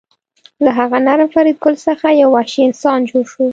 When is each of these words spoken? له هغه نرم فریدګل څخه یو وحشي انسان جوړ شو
له 0.63 0.71
هغه 0.79 0.97
نرم 1.07 1.29
فریدګل 1.33 1.75
څخه 1.87 2.07
یو 2.21 2.29
وحشي 2.35 2.61
انسان 2.65 2.99
جوړ 3.09 3.23
شو 3.33 3.43